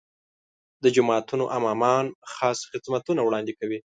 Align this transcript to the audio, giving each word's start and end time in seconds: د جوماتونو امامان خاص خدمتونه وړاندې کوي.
د 0.83 0.85
جوماتونو 0.95 1.45
امامان 1.57 2.05
خاص 2.33 2.59
خدمتونه 2.71 3.21
وړاندې 3.23 3.53
کوي. 3.59 3.79